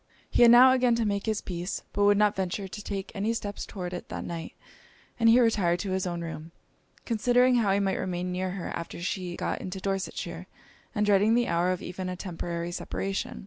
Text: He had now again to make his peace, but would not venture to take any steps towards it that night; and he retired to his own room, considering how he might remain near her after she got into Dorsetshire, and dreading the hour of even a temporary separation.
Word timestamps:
He 0.31 0.41
had 0.41 0.49
now 0.49 0.71
again 0.71 0.95
to 0.95 1.05
make 1.05 1.27
his 1.27 1.41
peace, 1.41 1.83
but 1.93 2.05
would 2.05 2.17
not 2.17 2.35
venture 2.35 2.67
to 2.67 2.83
take 2.83 3.11
any 3.13 3.35
steps 3.35 3.67
towards 3.67 3.93
it 3.93 4.09
that 4.09 4.25
night; 4.25 4.55
and 5.19 5.29
he 5.29 5.39
retired 5.39 5.77
to 5.81 5.91
his 5.91 6.07
own 6.07 6.21
room, 6.21 6.51
considering 7.05 7.57
how 7.57 7.71
he 7.71 7.79
might 7.79 7.99
remain 7.99 8.31
near 8.31 8.49
her 8.49 8.69
after 8.69 8.99
she 8.99 9.35
got 9.35 9.61
into 9.61 9.79
Dorsetshire, 9.79 10.47
and 10.95 11.05
dreading 11.05 11.35
the 11.35 11.47
hour 11.47 11.69
of 11.69 11.83
even 11.83 12.09
a 12.09 12.15
temporary 12.15 12.71
separation. 12.71 13.39